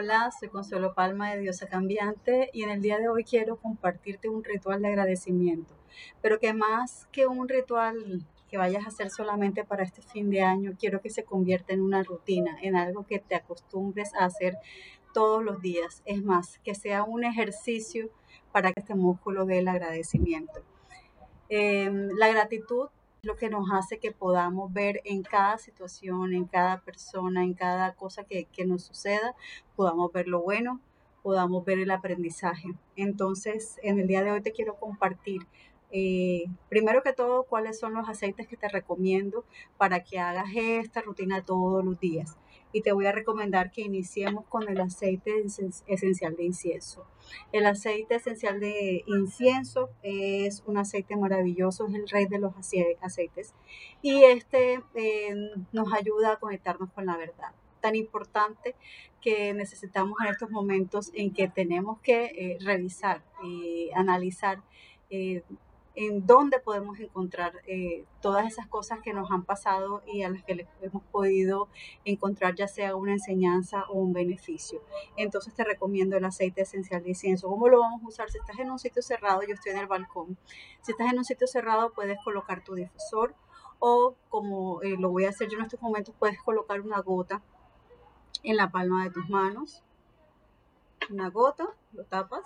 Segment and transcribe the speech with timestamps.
[0.00, 4.28] Hola, soy Consuelo Palma de Diosa Cambiante y en el día de hoy quiero compartirte
[4.28, 5.74] un ritual de agradecimiento,
[6.20, 10.42] pero que más que un ritual que vayas a hacer solamente para este fin de
[10.42, 14.56] año, quiero que se convierta en una rutina, en algo que te acostumbres a hacer
[15.18, 16.00] todos los días.
[16.04, 18.08] Es más, que sea un ejercicio
[18.52, 20.60] para que este músculo del agradecimiento.
[21.48, 22.86] Em, la gratitud
[23.22, 27.96] lo que nos hace que podamos ver en cada situación, en cada persona, en cada
[27.96, 29.34] cosa que, que nos suceda,
[29.74, 30.80] podamos ver lo bueno,
[31.24, 32.68] podamos ver el aprendizaje.
[32.94, 35.48] Entonces, en el día de hoy te quiero compartir
[35.90, 39.44] eh, primero que todo, cuáles son los aceites que te recomiendo
[39.78, 42.36] para que hagas esta rutina todos los días.
[42.72, 45.44] Y te voy a recomendar que iniciemos con el aceite
[45.86, 47.06] esencial de incienso.
[47.52, 53.54] El aceite esencial de incienso es un aceite maravilloso, es el rey de los aceites.
[54.02, 55.34] Y este eh,
[55.72, 58.74] nos ayuda a conectarnos con la verdad tan importante
[59.20, 64.62] que necesitamos en estos momentos en que tenemos que eh, revisar y analizar
[66.00, 70.44] en dónde podemos encontrar eh, todas esas cosas que nos han pasado y a las
[70.44, 71.66] que hemos podido
[72.04, 74.80] encontrar ya sea una enseñanza o un beneficio.
[75.16, 77.48] Entonces te recomiendo el aceite esencial de incienso.
[77.48, 78.30] ¿Cómo lo vamos a usar?
[78.30, 80.38] Si estás en un sitio cerrado, yo estoy en el balcón.
[80.82, 83.34] Si estás en un sitio cerrado, puedes colocar tu difusor
[83.80, 87.42] o como eh, lo voy a hacer yo en estos momentos, puedes colocar una gota
[88.44, 89.82] en la palma de tus manos.
[91.10, 92.44] Una gota, lo tapas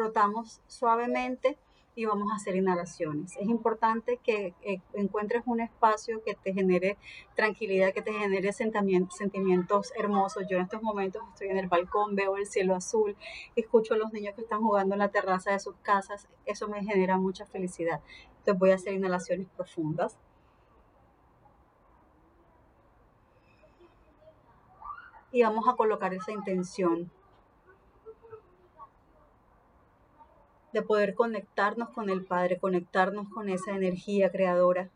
[0.00, 1.58] frotamos suavemente
[1.94, 3.36] y vamos a hacer inhalaciones.
[3.36, 6.96] Es importante que eh, encuentres un espacio que te genere
[7.36, 10.44] tranquilidad, que te genere sentimientos hermosos.
[10.48, 13.14] Yo en estos momentos estoy en el balcón, veo el cielo azul,
[13.56, 16.28] escucho a los niños que están jugando en la terraza de sus casas.
[16.46, 18.00] Eso me genera mucha felicidad.
[18.38, 20.16] Entonces voy a hacer inhalaciones profundas.
[25.30, 27.12] Y vamos a colocar esa intención
[30.72, 34.88] de poder conectarnos con el Padre, conectarnos con esa energía creadora,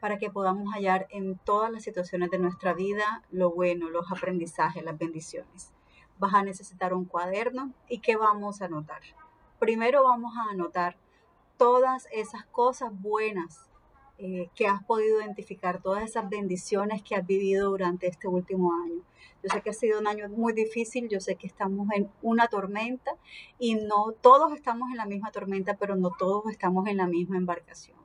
[0.00, 4.84] para que podamos hallar en todas las situaciones de nuestra vida lo bueno, los aprendizajes,
[4.84, 5.72] las bendiciones.
[6.18, 9.02] Vas a necesitar un cuaderno y ¿qué vamos a anotar?
[9.58, 10.96] Primero vamos a anotar
[11.56, 13.67] todas esas cosas buenas
[14.18, 19.02] eh, que has podido identificar, todas esas bendiciones que has vivido durante este último año.
[19.42, 22.48] Yo sé que ha sido un año muy difícil, yo sé que estamos en una
[22.48, 23.12] tormenta
[23.60, 27.36] y no todos estamos en la misma tormenta, pero no todos estamos en la misma
[27.36, 27.96] embarcación.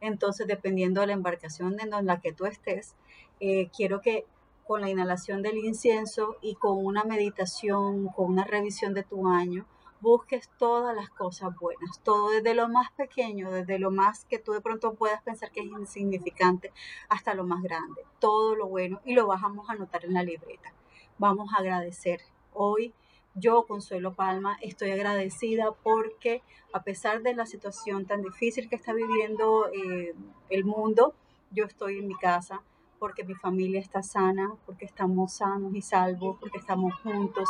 [0.00, 2.94] Entonces, dependiendo de la embarcación en la que tú estés,
[3.40, 4.24] eh, quiero que
[4.66, 9.66] con la inhalación del incienso y con una meditación, con una revisión de tu año,
[10.00, 14.52] busques todas las cosas buenas, todo desde lo más pequeño, desde lo más que tú
[14.52, 16.72] de pronto puedas pensar que es insignificante,
[17.08, 20.72] hasta lo más grande, todo lo bueno y lo bajamos a anotar en la libreta.
[21.18, 22.20] Vamos a agradecer.
[22.52, 22.94] Hoy
[23.34, 28.92] yo, Consuelo Palma, estoy agradecida porque a pesar de la situación tan difícil que está
[28.92, 30.14] viviendo eh,
[30.48, 31.14] el mundo,
[31.50, 32.62] yo estoy en mi casa
[32.98, 37.48] porque mi familia está sana, porque estamos sanos y salvos, porque estamos juntos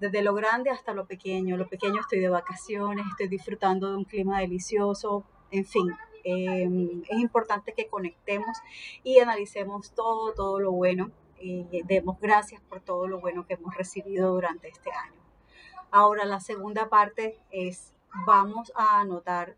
[0.00, 1.56] desde lo grande hasta lo pequeño.
[1.56, 5.94] Lo pequeño estoy de vacaciones, estoy disfrutando de un clima delicioso, en fin.
[6.24, 8.58] Em, es importante que conectemos
[9.04, 13.74] y analicemos todo, todo lo bueno y demos gracias por todo lo bueno que hemos
[13.74, 15.20] recibido durante este año.
[15.90, 17.94] Ahora la segunda parte es,
[18.26, 19.56] vamos a anotar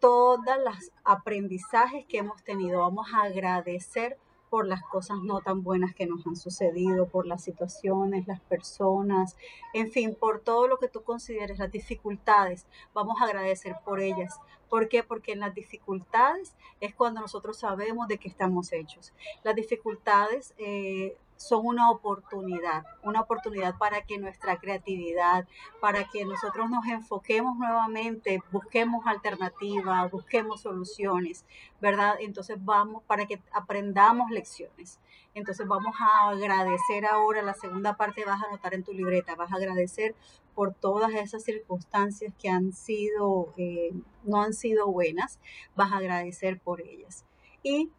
[0.00, 4.18] todos los aprendizajes que hemos tenido, vamos a agradecer
[4.50, 9.36] por las cosas no tan buenas que nos han sucedido, por las situaciones, las personas,
[9.74, 12.66] en fin, por todo lo que tú consideres, las dificultades.
[12.94, 14.38] Vamos a agradecer por ellas.
[14.68, 15.02] ¿Por qué?
[15.02, 19.12] Porque en las dificultades es cuando nosotros sabemos de qué estamos hechos.
[19.42, 25.46] Las dificultades eh, son una oportunidad, una oportunidad para que nuestra creatividad,
[25.80, 31.46] para que nosotros nos enfoquemos nuevamente, busquemos alternativas, busquemos soluciones,
[31.80, 32.16] ¿verdad?
[32.18, 34.98] Entonces vamos para que aprendamos lecciones.
[35.34, 39.52] Entonces vamos a agradecer ahora, la segunda parte vas a anotar en tu libreta, vas
[39.52, 40.16] a agradecer
[40.56, 43.92] por todas esas circunstancias que han sido, eh,
[44.24, 45.38] no han sido buenas,
[45.76, 47.24] vas a agradecer por ellas.
[47.62, 47.92] Y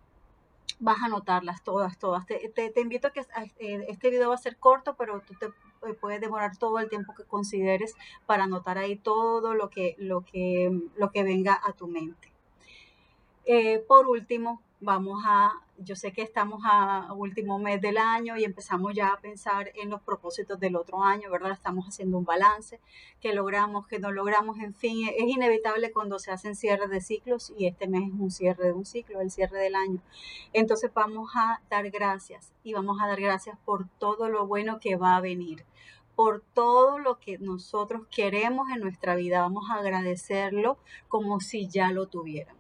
[0.80, 2.26] vas a anotarlas todas, todas.
[2.26, 3.22] Te, te, invito a que
[3.60, 6.90] eh, este video va a ser corto, pero tú te eh, puedes demorar todo el
[6.90, 7.96] tiempo que consideres
[8.26, 12.32] para anotar ahí todo lo que, lo que, lo que venga a tu mente.
[13.46, 18.46] Eh, por último, vamos a, yo sé que estamos a último mes del año y
[18.46, 21.52] empezamos ya a pensar en los propósitos del otro año, ¿verdad?
[21.52, 22.80] Estamos haciendo un balance,
[23.20, 27.54] que logramos, que no logramos, en fin, es inevitable cuando se hacen cierres de ciclos
[27.58, 30.02] y este mes es un cierre de un ciclo, el cierre del año.
[30.54, 34.96] Entonces vamos a dar gracias y vamos a dar gracias por todo lo bueno que
[34.96, 35.66] va a venir
[36.16, 39.40] por todo lo que nosotros queremos en nuestra vida.
[39.40, 40.78] Vamos a agradecerlo
[41.08, 42.59] como si ya lo tuviéramos.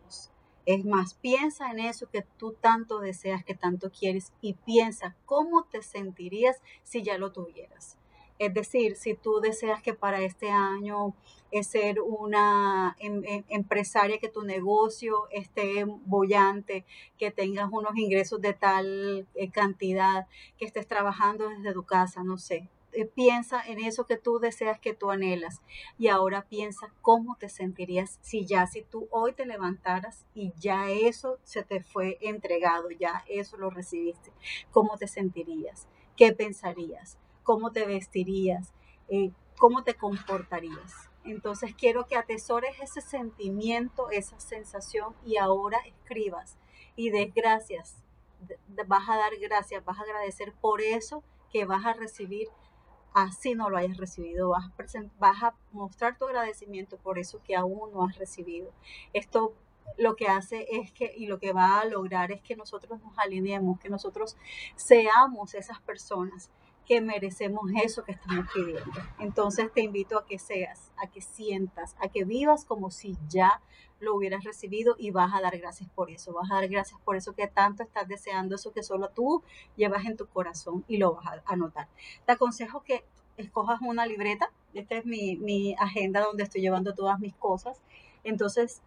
[0.65, 5.63] Es más, piensa en eso que tú tanto deseas, que tanto quieres y piensa cómo
[5.63, 7.97] te sentirías si ya lo tuvieras.
[8.39, 11.13] Es decir, si tú deseas que para este año
[11.51, 16.85] es ser una em, em, empresaria, que tu negocio esté bollante,
[17.17, 20.27] que tengas unos ingresos de tal eh, cantidad,
[20.57, 22.78] que estés trabajando desde tu casa, no sé, eh,
[23.15, 25.61] piensa en eso que tú deseas, que tú anhelas.
[25.97, 30.89] Y ahora piensa cómo te sentirías si ya, si tú hoy te levantaras y ya
[30.89, 34.31] eso se te fue entregado, ya eso lo recibiste.
[34.71, 35.87] ¿Cómo te sentirías?
[36.15, 37.17] ¿Qué pensarías?
[37.43, 38.73] ¿Cómo te vestirías?
[39.07, 41.09] Eh, ¿Cómo te comportarías?
[41.23, 46.57] Entonces quiero que atesores ese sentimiento, esa sensación y ahora escribas
[46.95, 48.03] y des gracias.
[48.87, 52.47] Vas a dar gracias, vas a agradecer por eso que vas a recibir
[53.13, 54.51] así no lo hayas recibido.
[55.19, 58.71] Vas a, mostrar tu agradecimiento por eso que aún no has recibido.
[59.13, 59.53] Esto
[59.97, 63.17] lo que hace es que, y lo que va a lograr es que nosotros nos
[63.17, 64.37] alineemos, que nosotros
[64.75, 66.51] seamos esas personas
[66.89, 68.91] que merecemos eso que estamos pidiendo.
[69.19, 73.61] Entonces te invito a que seas, a que sientas, a que vivas como si ya
[73.99, 76.33] lo hubieras recibido y vas a dar gracias por eso.
[76.33, 79.43] Vas a dar gracias por eso que tanto estás deseando, eso que solo tú
[79.75, 81.87] llevas en tu corazón y lo vas a anotar.
[82.25, 83.05] Te aconsejo que
[83.37, 84.51] escojas una libreta.
[84.73, 87.83] Esta es mi, mi agenda donde estoy llevando todas mis cosas.
[88.23, 88.81] Entonces,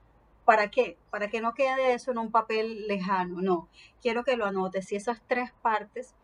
[0.44, 0.98] ¿Para qué?
[1.10, 3.68] Para que no quede eso en un papel lejano, no.
[4.00, 4.90] Quiero que lo anotes.
[4.90, 6.16] Y esas tres partes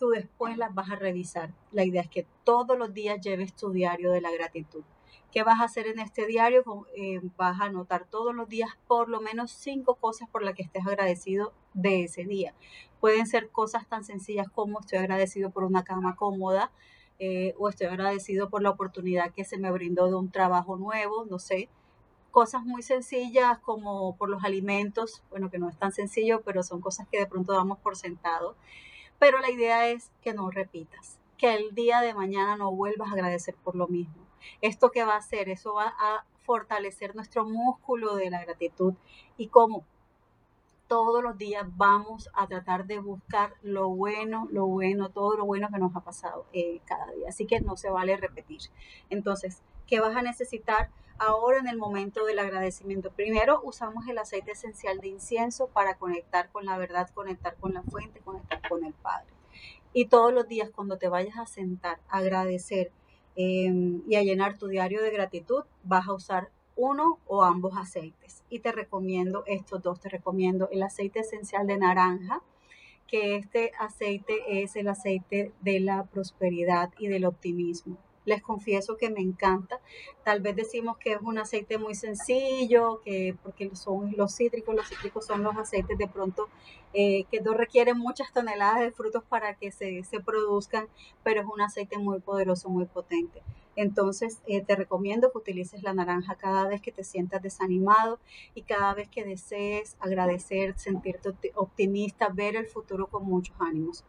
[0.00, 1.52] tú después las vas a revisar.
[1.72, 4.82] La idea es que todos los días lleves tu diario de la gratitud.
[5.30, 6.64] ¿Qué vas a hacer en este diario?
[6.96, 10.62] Eh, vas a anotar todos los días por lo menos cinco cosas por las que
[10.62, 12.54] estés agradecido de ese día.
[12.98, 16.72] Pueden ser cosas tan sencillas como estoy agradecido por una cama cómoda
[17.18, 21.26] eh, o estoy agradecido por la oportunidad que se me brindó de un trabajo nuevo,
[21.26, 21.68] no sé.
[22.30, 26.80] Cosas muy sencillas como por los alimentos, bueno, que no es tan sencillo, pero son
[26.80, 28.56] cosas que de pronto damos por sentado
[29.20, 33.12] pero la idea es que no repitas, que el día de mañana no vuelvas a
[33.12, 34.26] agradecer por lo mismo.
[34.62, 35.50] ¿Esto qué va a hacer?
[35.50, 38.94] Eso va a fortalecer nuestro músculo de la gratitud
[39.36, 39.84] y como
[40.88, 45.68] todos los días vamos a tratar de buscar lo bueno, lo bueno, todo lo bueno
[45.70, 47.28] que nos ha pasado eh, cada día.
[47.28, 48.62] Así que no se vale repetir.
[49.10, 50.88] Entonces, ¿qué vas a necesitar?
[51.18, 56.48] Ahora en el momento del agradecimiento, primero usamos el aceite esencial de incienso para conectar
[56.50, 59.26] con la verdad, conectar con la fuente, conectar con el Padre.
[59.92, 62.92] Y todos los días cuando te vayas a sentar, a agradecer
[63.34, 68.44] em, y a llenar tu diario de gratitud, vas a usar uno o ambos aceites.
[68.48, 72.42] Y te recomiendo estos dos, te recomiendo el aceite esencial de naranja,
[73.08, 79.10] que este aceite es el aceite de la prosperidad y del optimismo les confieso que
[79.10, 79.80] me encanta.
[80.24, 84.88] Tal vez decimos que es un aceite muy sencillo, que porque son los cítricos, los
[84.88, 86.48] cítricos son los aceites de pronto
[86.92, 90.88] eh, que no requieren muchas toneladas de frutos para que se, produzcan,
[91.22, 93.42] pero es un aceite muy poderoso, muy potente.
[93.76, 98.18] Entonces, eh, te recomiendo que utilices la naranja cada vez que te sientas desanimado
[98.54, 104.04] y cada vez que desees agradecer, sentirte optimista, ver el futuro con muchos ánimos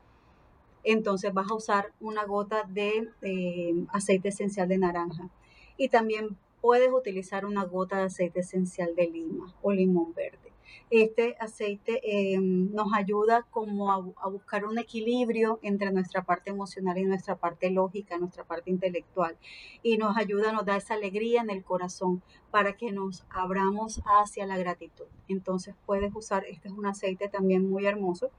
[0.83, 5.29] entonces vas a usar una gota de eh, aceite esencial de naranja.
[5.77, 10.51] Y también puedes utilizar una gota de aceite esencial de lima o limón verde.
[10.89, 17.03] Este aceite eh, nos ayuda como a, buscar un equilibrio entre nuestra parte emocional y
[17.03, 19.37] nuestra parte lógica, nuestra parte intelectual.
[19.83, 22.21] Y nos ayuda, nos da esa alegría en el corazón
[22.51, 25.05] para que nos abramos hacia la gratitud.
[25.29, 28.29] Entonces puedes usar, este es un aceite también muy hermoso,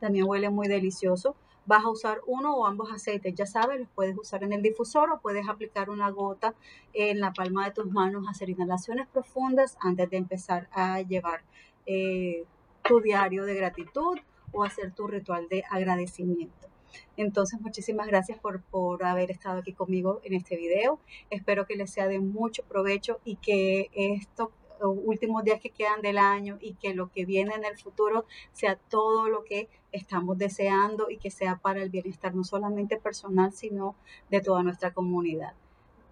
[0.00, 1.36] también huele muy delicioso
[1.66, 3.34] vas a usar uno o ambos aceites.
[3.34, 6.54] Ya sabes, los puedes usar en el difusor o puedes aplicar una gota
[6.92, 11.42] en la palma de tus manos, hacer inhalaciones profundas antes de empezar a llevar
[11.86, 12.44] eh,
[12.84, 14.18] tu diario de gratitud
[14.52, 16.68] o hacer tu ritual de agradecimiento.
[17.16, 20.98] Entonces, muchísimas gracias por, por, haber estado aquí conmigo en este video.
[21.30, 24.50] Espero que les sea de mucho provecho y que esto
[24.88, 28.76] últimos días que quedan del año y que lo que viene en el futuro sea
[28.76, 33.96] todo lo que estamos deseando y que sea para el bienestar no solamente personal, sino
[34.30, 35.54] de toda nuestra comunidad.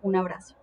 [0.02, 0.54] Un abrazo.